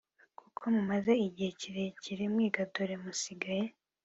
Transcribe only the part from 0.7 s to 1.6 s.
mumaze igihe